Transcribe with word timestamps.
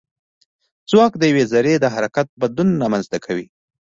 ځواک 0.89 1.13
د 1.17 1.23
یوې 1.31 1.43
ذرې 1.51 1.73
د 1.79 1.85
حرکت 1.95 2.27
بدلون 2.41 2.69
رامنځته 2.83 3.17
کوي. 3.25 3.47